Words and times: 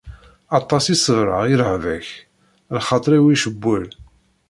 Aṭas 0.59 0.83
i 0.93 0.95
ṣebreɣ 1.03 1.41
i 1.53 1.55
rrehba-k, 1.59 2.07
lxaṭer-iw 2.77 3.25
icewwel. 3.35 3.87